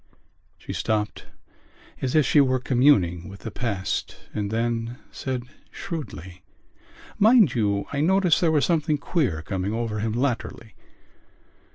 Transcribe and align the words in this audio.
She 0.57 0.73
stopped, 0.73 1.27
as 2.01 2.15
if 2.15 2.25
she 2.25 2.41
were 2.41 2.57
communing 2.57 3.29
with 3.29 3.41
the 3.41 3.51
past 3.51 4.15
and 4.33 4.49
then 4.49 4.97
said 5.11 5.43
shrewdly: 5.69 6.41
"Mind 7.19 7.53
you, 7.53 7.85
I 7.93 8.01
noticed 8.01 8.41
there 8.41 8.51
was 8.51 8.65
something 8.65 8.97
queer 8.97 9.43
coming 9.43 9.73
over 9.73 9.99
him 9.99 10.13
latterly. 10.13 10.73